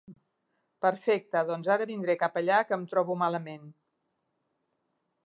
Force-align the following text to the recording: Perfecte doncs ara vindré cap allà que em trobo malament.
Perfecte 0.85 1.43
doncs 1.49 1.69
ara 1.75 1.87
vindré 1.91 2.15
cap 2.23 2.39
allà 2.41 2.63
que 2.71 2.79
em 2.79 2.87
trobo 2.95 3.19
malament. 3.25 3.71